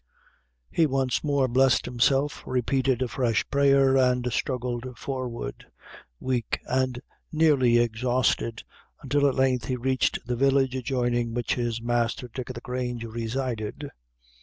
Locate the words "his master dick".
11.53-12.49